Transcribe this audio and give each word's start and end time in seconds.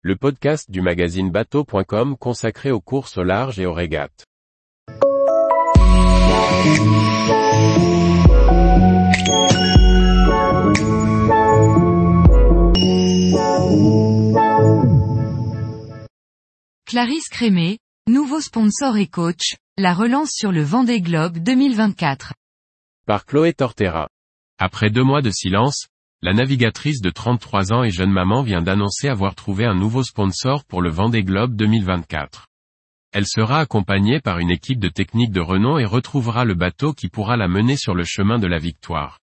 le 0.00 0.14
podcast 0.14 0.70
du 0.70 0.80
magazine 0.80 1.28
bateau.com 1.28 2.16
consacré 2.16 2.70
aux 2.70 2.80
courses 2.80 3.18
au 3.18 3.24
large 3.24 3.58
et 3.58 3.66
aux 3.66 3.72
régates. 3.72 4.24
Clarisse 16.86 17.28
Crémé, 17.28 17.78
nouveau 18.08 18.40
sponsor 18.40 18.96
et 18.98 19.08
coach, 19.08 19.56
la 19.76 19.94
relance 19.94 20.30
sur 20.32 20.52
le 20.52 20.62
Vendée 20.62 21.00
Globe 21.00 21.38
2024. 21.38 22.34
Par 23.04 23.26
Chloé 23.26 23.52
Tortera. 23.52 24.08
Après 24.58 24.90
deux 24.90 25.04
mois 25.04 25.22
de 25.22 25.30
silence, 25.30 25.88
la 26.20 26.32
navigatrice 26.32 27.00
de 27.00 27.10
33 27.10 27.72
ans 27.72 27.84
et 27.84 27.90
jeune 27.90 28.10
maman 28.10 28.42
vient 28.42 28.60
d'annoncer 28.60 29.08
avoir 29.08 29.36
trouvé 29.36 29.64
un 29.64 29.76
nouveau 29.76 30.02
sponsor 30.02 30.64
pour 30.64 30.82
le 30.82 30.90
Vendée 30.90 31.22
Globe 31.22 31.54
2024. 31.54 32.46
Elle 33.12 33.26
sera 33.26 33.60
accompagnée 33.60 34.20
par 34.20 34.40
une 34.40 34.50
équipe 34.50 34.80
de 34.80 34.88
techniques 34.88 35.30
de 35.30 35.40
renom 35.40 35.78
et 35.78 35.84
retrouvera 35.84 36.44
le 36.44 36.54
bateau 36.54 36.92
qui 36.92 37.08
pourra 37.08 37.36
la 37.36 37.46
mener 37.46 37.76
sur 37.76 37.94
le 37.94 38.02
chemin 38.02 38.40
de 38.40 38.48
la 38.48 38.58
victoire. 38.58 39.20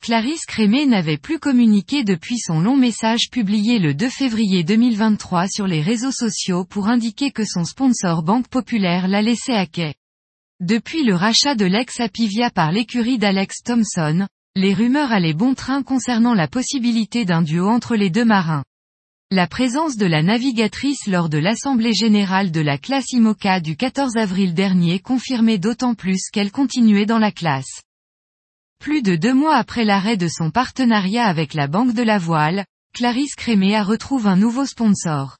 Clarisse 0.00 0.46
Crémé 0.46 0.86
n'avait 0.86 1.18
plus 1.18 1.38
communiqué 1.38 2.04
depuis 2.04 2.38
son 2.38 2.58
long 2.60 2.76
message 2.76 3.28
publié 3.30 3.78
le 3.78 3.92
2 3.92 4.08
février 4.08 4.64
2023 4.64 5.48
sur 5.48 5.66
les 5.66 5.82
réseaux 5.82 6.10
sociaux 6.10 6.64
pour 6.64 6.88
indiquer 6.88 7.32
que 7.32 7.44
son 7.44 7.64
sponsor 7.64 8.22
Banque 8.22 8.48
Populaire 8.48 9.08
l'a 9.08 9.20
laissé 9.20 9.52
à 9.52 9.66
quai. 9.66 9.94
Depuis 10.60 11.04
le 11.04 11.14
rachat 11.14 11.54
de 11.54 11.66
l'ex-Apivia 11.66 12.48
par 12.48 12.72
l'écurie 12.72 13.18
d'Alex 13.18 13.62
Thompson, 13.62 14.26
les 14.56 14.72
rumeurs 14.72 15.10
allaient 15.10 15.34
bon 15.34 15.54
train 15.54 15.82
concernant 15.82 16.32
la 16.32 16.46
possibilité 16.46 17.24
d'un 17.24 17.42
duo 17.42 17.68
entre 17.68 17.96
les 17.96 18.08
deux 18.08 18.24
marins. 18.24 18.62
La 19.32 19.48
présence 19.48 19.96
de 19.96 20.06
la 20.06 20.22
navigatrice 20.22 21.08
lors 21.08 21.28
de 21.28 21.38
l'Assemblée 21.38 21.92
générale 21.92 22.52
de 22.52 22.60
la 22.60 22.78
classe 22.78 23.10
IMOCA 23.10 23.58
du 23.58 23.76
14 23.76 24.16
avril 24.16 24.54
dernier 24.54 25.00
confirmait 25.00 25.58
d'autant 25.58 25.94
plus 25.94 26.30
qu'elle 26.32 26.52
continuait 26.52 27.06
dans 27.06 27.18
la 27.18 27.32
classe. 27.32 27.82
Plus 28.78 29.02
de 29.02 29.16
deux 29.16 29.34
mois 29.34 29.56
après 29.56 29.84
l'arrêt 29.84 30.16
de 30.16 30.28
son 30.28 30.52
partenariat 30.52 31.26
avec 31.26 31.54
la 31.54 31.66
Banque 31.66 31.92
de 31.92 32.02
la 32.02 32.18
Voile, 32.18 32.64
Clarisse 32.94 33.34
Crémé 33.34 33.74
a 33.74 33.82
retrouve 33.82 34.28
un 34.28 34.36
nouveau 34.36 34.66
sponsor. 34.66 35.36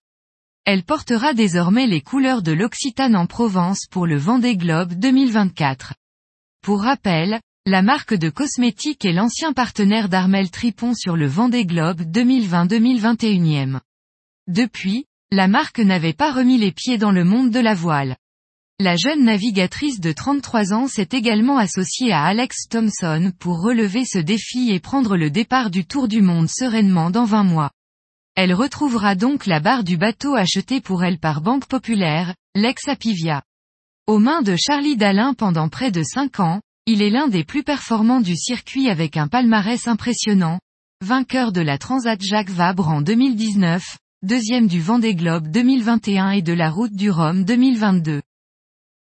Elle 0.65 0.83
portera 0.83 1.35
désormais 1.35 1.87
les 1.87 2.01
couleurs 2.01 2.43
de 2.43 2.51
l'Occitane 2.51 3.15
en 3.15 3.27
Provence 3.27 3.87
pour 3.89 4.09
le 4.09 4.17
Vendée 4.17 4.57
Globe 4.57 4.95
2024. 4.95 5.95
Pour 6.63 6.83
rappel, 6.83 7.39
la 7.67 7.81
marque 7.81 8.13
de 8.13 8.29
cosmétiques 8.29 9.07
est 9.07 9.15
l'ancien 9.15 9.55
partenaire 9.55 10.11
d'Armel 10.11 10.51
Tripon 10.51 10.93
sur 10.93 11.17
le 11.17 11.27
Vendée 11.27 11.65
Globe 11.65 12.03
2020-2021. 12.03 13.81
Depuis, 14.49 15.07
la 15.31 15.49
marque 15.49 15.79
n'avait 15.79 16.13
pas 16.13 16.31
remis 16.31 16.59
les 16.59 16.73
pieds 16.73 16.99
dans 16.99 17.11
le 17.11 17.25
monde 17.25 17.51
de 17.51 17.61
la 17.61 17.73
voile. 17.73 18.17
La 18.81 18.97
jeune 18.97 19.25
navigatrice 19.25 19.99
de 19.99 20.13
33 20.13 20.75
ans 20.75 20.89
s'est 20.89 21.09
également 21.13 21.57
associée 21.57 22.13
à 22.13 22.25
Alex 22.25 22.69
Thompson 22.69 23.33
pour 23.39 23.63
relever 23.63 24.05
ce 24.05 24.19
défi 24.19 24.71
et 24.71 24.79
prendre 24.79 25.17
le 25.17 25.31
départ 25.31 25.71
du 25.71 25.87
Tour 25.87 26.07
du 26.07 26.21
Monde 26.21 26.51
sereinement 26.51 27.09
dans 27.09 27.25
20 27.25 27.45
mois. 27.45 27.71
Elle 28.35 28.53
retrouvera 28.53 29.15
donc 29.15 29.47
la 29.47 29.61
barre 29.61 29.85
du 29.85 29.97
bateau 29.97 30.35
achetée 30.35 30.83
pour 30.83 31.03
elle 31.03 31.19
par 31.19 31.41
Banque 31.41 31.67
Populaire, 31.67 32.35
l'ex-Apivia. 32.55 33.43
Aux 34.07 34.19
mains 34.19 34.43
de 34.43 34.55
Charlie 34.55 34.99
Dalin 34.99 35.33
pendant 35.33 35.71
près 35.71 35.91
de 35.91 36.03
5 36.03 36.41
ans, 36.41 36.61
il 36.87 37.01
est 37.01 37.09
l'un 37.09 37.29
des 37.29 37.45
plus 37.45 37.63
performants 37.63 38.21
du 38.21 38.37
circuit 38.37 38.91
avec 38.91 39.17
un 39.17 39.27
palmarès 39.27 39.89
impressionnant, 39.89 40.61
vainqueur 41.01 41.51
de 41.51 41.63
la 41.63 41.79
Transat 41.79 42.21
Jacques 42.23 42.51
Vabre 42.51 42.89
en 42.89 43.01
2019, 43.01 43.97
deuxième 44.23 44.67
du 44.67 44.83
Vendée 44.83 45.15
Globe 45.15 45.49
2021 45.49 46.33
et 46.33 46.43
de 46.43 46.53
la 46.53 46.69
Route 46.69 46.95
du 46.95 47.11
Rhum 47.11 47.45
2022. 47.45 48.21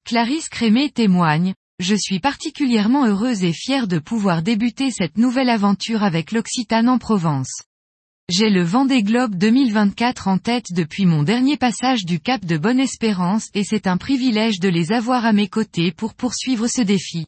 Clarisse 0.06 0.48
Crémé 0.48 0.88
témoigne, 0.88 1.52
je 1.78 1.94
suis 1.94 2.20
particulièrement 2.20 3.04
heureuse 3.04 3.44
et 3.44 3.52
fière 3.52 3.86
de 3.86 3.98
pouvoir 3.98 4.42
débuter 4.42 4.90
cette 4.90 5.18
nouvelle 5.18 5.50
aventure 5.50 6.02
avec 6.02 6.32
l'Occitane 6.32 6.88
en 6.88 6.96
Provence. 6.96 7.64
J'ai 8.30 8.48
le 8.48 8.62
Vendée 8.62 9.02
Globe 9.02 9.34
2024 9.34 10.28
en 10.28 10.38
tête 10.38 10.72
depuis 10.72 11.04
mon 11.04 11.22
dernier 11.22 11.58
passage 11.58 12.06
du 12.06 12.18
Cap 12.18 12.46
de 12.46 12.56
Bonne-Espérance 12.56 13.48
et 13.52 13.62
c'est 13.62 13.86
un 13.86 13.98
privilège 13.98 14.58
de 14.58 14.70
les 14.70 14.90
avoir 14.90 15.26
à 15.26 15.34
mes 15.34 15.48
côtés 15.48 15.92
pour 15.92 16.14
poursuivre 16.14 16.66
ce 16.66 16.80
défi. 16.80 17.26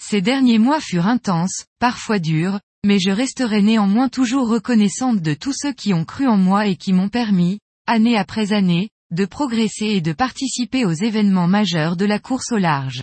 Ces 0.00 0.20
derniers 0.20 0.58
mois 0.58 0.80
furent 0.80 1.06
intenses, 1.06 1.66
parfois 1.78 2.18
durs, 2.18 2.60
mais 2.84 2.98
je 2.98 3.10
resterai 3.10 3.62
néanmoins 3.62 4.08
toujours 4.08 4.48
reconnaissante 4.48 5.20
de 5.20 5.34
tous 5.34 5.52
ceux 5.52 5.72
qui 5.72 5.92
ont 5.94 6.04
cru 6.04 6.26
en 6.26 6.36
moi 6.36 6.66
et 6.66 6.76
qui 6.76 6.92
m'ont 6.92 7.08
permis, 7.08 7.58
année 7.86 8.16
après 8.16 8.52
année, 8.52 8.90
de 9.10 9.24
progresser 9.24 9.86
et 9.86 10.00
de 10.00 10.12
participer 10.12 10.84
aux 10.84 10.92
événements 10.92 11.48
majeurs 11.48 11.96
de 11.96 12.04
la 12.04 12.18
course 12.18 12.52
au 12.52 12.58
large. 12.58 13.02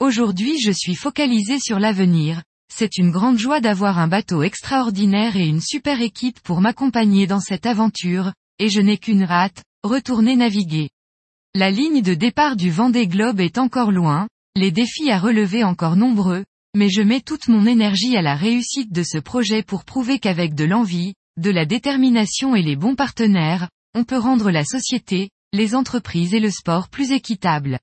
Aujourd'hui 0.00 0.60
je 0.60 0.70
suis 0.70 0.94
focalisée 0.94 1.58
sur 1.58 1.78
l'avenir, 1.78 2.42
c'est 2.72 2.98
une 2.98 3.10
grande 3.10 3.38
joie 3.38 3.60
d'avoir 3.60 3.98
un 3.98 4.08
bateau 4.08 4.42
extraordinaire 4.42 5.36
et 5.36 5.46
une 5.46 5.60
super 5.60 6.00
équipe 6.00 6.40
pour 6.40 6.60
m'accompagner 6.60 7.26
dans 7.26 7.40
cette 7.40 7.64
aventure, 7.64 8.32
et 8.58 8.68
je 8.68 8.80
n'ai 8.80 8.98
qu'une 8.98 9.24
rate, 9.24 9.62
retourner 9.82 10.36
naviguer. 10.36 10.90
La 11.54 11.70
ligne 11.70 12.02
de 12.02 12.14
départ 12.14 12.56
du 12.56 12.70
Vendée 12.70 13.06
Globe 13.06 13.40
est 13.40 13.56
encore 13.56 13.92
loin, 13.92 14.26
les 14.56 14.70
défis 14.70 15.10
à 15.10 15.18
relever 15.18 15.64
encore 15.64 15.96
nombreux, 15.96 16.46
mais 16.74 16.88
je 16.88 17.02
mets 17.02 17.20
toute 17.20 17.48
mon 17.48 17.66
énergie 17.66 18.16
à 18.16 18.22
la 18.22 18.34
réussite 18.34 18.90
de 18.90 19.02
ce 19.02 19.18
projet 19.18 19.62
pour 19.62 19.84
prouver 19.84 20.18
qu'avec 20.18 20.54
de 20.54 20.64
l'envie, 20.64 21.12
de 21.36 21.50
la 21.50 21.66
détermination 21.66 22.56
et 22.56 22.62
les 22.62 22.74
bons 22.74 22.94
partenaires, 22.94 23.68
on 23.94 24.04
peut 24.04 24.16
rendre 24.16 24.50
la 24.50 24.64
société, 24.64 25.28
les 25.52 25.74
entreprises 25.74 26.32
et 26.32 26.40
le 26.40 26.50
sport 26.50 26.88
plus 26.88 27.12
équitables. 27.12 27.78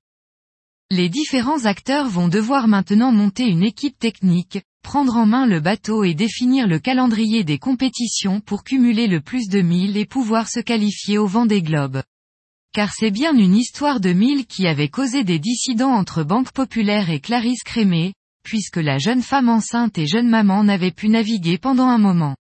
Les 0.90 1.08
différents 1.08 1.64
acteurs 1.64 2.08
vont 2.08 2.26
devoir 2.26 2.66
maintenant 2.66 3.12
monter 3.12 3.46
une 3.46 3.62
équipe 3.62 3.98
technique, 3.98 4.60
prendre 4.82 5.16
en 5.16 5.26
main 5.26 5.46
le 5.46 5.60
bateau 5.60 6.02
et 6.02 6.14
définir 6.14 6.66
le 6.66 6.80
calendrier 6.80 7.44
des 7.44 7.58
compétitions 7.58 8.40
pour 8.40 8.64
cumuler 8.64 9.06
le 9.06 9.20
plus 9.20 9.48
de 9.48 9.60
mille 9.60 9.96
et 9.96 10.06
pouvoir 10.06 10.48
se 10.48 10.58
qualifier 10.58 11.18
au 11.18 11.28
vent 11.28 11.46
des 11.46 11.62
globes 11.62 12.02
car 12.74 12.92
c'est 12.92 13.12
bien 13.12 13.36
une 13.36 13.54
histoire 13.54 14.00
de 14.00 14.12
mille 14.12 14.46
qui 14.46 14.66
avait 14.66 14.88
causé 14.88 15.22
des 15.22 15.38
dissidents 15.38 15.92
entre 15.92 16.24
Banque 16.24 16.50
Populaire 16.50 17.08
et 17.08 17.20
Clarisse 17.20 17.62
Crémé, 17.62 18.14
puisque 18.42 18.78
la 18.78 18.98
jeune 18.98 19.22
femme 19.22 19.48
enceinte 19.48 19.96
et 19.96 20.08
jeune 20.08 20.28
maman 20.28 20.64
n'avait 20.64 20.90
pu 20.90 21.08
naviguer 21.08 21.56
pendant 21.56 21.86
un 21.86 21.98
moment. 21.98 22.34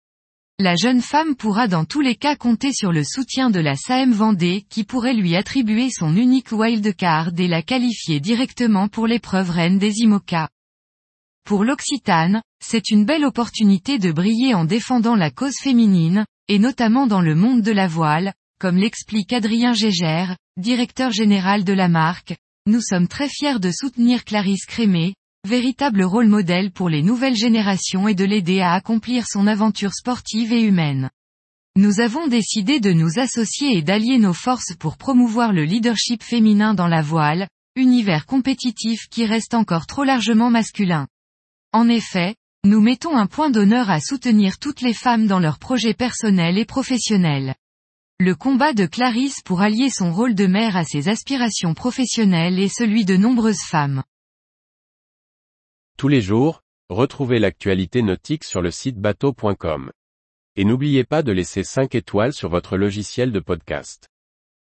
La 0.58 0.74
jeune 0.74 1.02
femme 1.02 1.36
pourra 1.36 1.68
dans 1.68 1.84
tous 1.84 2.00
les 2.00 2.14
cas 2.14 2.34
compter 2.34 2.72
sur 2.72 2.92
le 2.92 3.04
soutien 3.04 3.50
de 3.50 3.60
la 3.60 3.76
SAM 3.76 4.12
Vendée 4.12 4.64
qui 4.70 4.84
pourrait 4.84 5.12
lui 5.12 5.36
attribuer 5.36 5.90
son 5.90 6.16
unique 6.16 6.52
wildcard 6.52 7.32
et 7.36 7.46
la 7.48 7.60
qualifier 7.60 8.18
directement 8.18 8.88
pour 8.88 9.06
l'épreuve 9.06 9.50
reine 9.50 9.78
des 9.78 9.98
IMOCA. 9.98 10.48
Pour 11.44 11.62
l'Occitane, 11.62 12.40
c'est 12.64 12.88
une 12.88 13.04
belle 13.04 13.26
opportunité 13.26 13.98
de 13.98 14.12
briller 14.12 14.54
en 14.54 14.64
défendant 14.64 15.16
la 15.16 15.30
cause 15.30 15.58
féminine, 15.60 16.24
et 16.48 16.58
notamment 16.58 17.06
dans 17.06 17.20
le 17.20 17.34
monde 17.34 17.60
de 17.60 17.72
la 17.72 17.86
voile, 17.86 18.32
comme 18.62 18.76
l'explique 18.76 19.32
Adrien 19.32 19.72
Gégère, 19.72 20.36
directeur 20.56 21.10
général 21.10 21.64
de 21.64 21.72
la 21.72 21.88
marque, 21.88 22.36
nous 22.66 22.80
sommes 22.80 23.08
très 23.08 23.28
fiers 23.28 23.58
de 23.58 23.72
soutenir 23.72 24.24
Clarisse 24.24 24.66
Crémé, 24.66 25.16
véritable 25.44 26.04
rôle 26.04 26.28
modèle 26.28 26.70
pour 26.70 26.88
les 26.88 27.02
nouvelles 27.02 27.34
générations 27.34 28.06
et 28.06 28.14
de 28.14 28.24
l'aider 28.24 28.60
à 28.60 28.74
accomplir 28.74 29.24
son 29.26 29.48
aventure 29.48 29.92
sportive 29.92 30.52
et 30.52 30.62
humaine. 30.62 31.10
Nous 31.74 31.98
avons 31.98 32.28
décidé 32.28 32.78
de 32.78 32.92
nous 32.92 33.18
associer 33.18 33.76
et 33.76 33.82
d'allier 33.82 34.18
nos 34.18 34.32
forces 34.32 34.76
pour 34.78 34.96
promouvoir 34.96 35.52
le 35.52 35.64
leadership 35.64 36.22
féminin 36.22 36.72
dans 36.72 36.86
la 36.86 37.02
voile, 37.02 37.48
univers 37.74 38.26
compétitif 38.26 39.08
qui 39.10 39.26
reste 39.26 39.54
encore 39.54 39.88
trop 39.88 40.04
largement 40.04 40.50
masculin. 40.50 41.08
En 41.72 41.88
effet, 41.88 42.36
nous 42.62 42.80
mettons 42.80 43.16
un 43.16 43.26
point 43.26 43.50
d'honneur 43.50 43.90
à 43.90 43.98
soutenir 43.98 44.60
toutes 44.60 44.82
les 44.82 44.94
femmes 44.94 45.26
dans 45.26 45.40
leurs 45.40 45.58
projets 45.58 45.94
personnels 45.94 46.58
et 46.58 46.64
professionnels. 46.64 47.56
Le 48.24 48.36
combat 48.36 48.72
de 48.72 48.86
Clarisse 48.86 49.42
pour 49.44 49.62
allier 49.62 49.90
son 49.90 50.12
rôle 50.12 50.36
de 50.36 50.46
mère 50.46 50.76
à 50.76 50.84
ses 50.84 51.08
aspirations 51.08 51.74
professionnelles 51.74 52.60
et 52.60 52.68
celui 52.68 53.04
de 53.04 53.16
nombreuses 53.16 53.64
femmes. 53.68 54.04
Tous 55.98 56.06
les 56.06 56.20
jours, 56.20 56.62
retrouvez 56.88 57.40
l'actualité 57.40 58.00
nautique 58.00 58.44
sur 58.44 58.62
le 58.62 58.70
site 58.70 58.96
bateau.com. 58.96 59.90
Et 60.54 60.64
n'oubliez 60.64 61.02
pas 61.02 61.24
de 61.24 61.32
laisser 61.32 61.64
5 61.64 61.96
étoiles 61.96 62.32
sur 62.32 62.48
votre 62.48 62.76
logiciel 62.76 63.32
de 63.32 63.40
podcast. 63.40 64.11